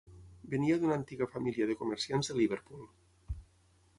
Venia 0.53 0.77
d'una 0.83 0.95
antiga 0.99 1.27
família 1.33 1.69
de 1.71 1.77
comerciants 1.83 2.31
de 2.31 2.37
Liverpool. 2.39 2.91